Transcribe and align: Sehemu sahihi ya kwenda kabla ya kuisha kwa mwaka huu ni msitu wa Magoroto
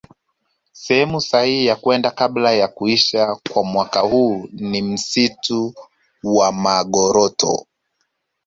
Sehemu 0.73 1.21
sahihi 1.21 1.65
ya 1.65 1.75
kwenda 1.75 2.11
kabla 2.11 2.51
ya 2.51 2.67
kuisha 2.67 3.35
kwa 3.53 3.63
mwaka 3.63 3.99
huu 3.99 4.49
ni 4.53 4.81
msitu 4.81 5.73
wa 6.23 6.51
Magoroto 6.51 7.67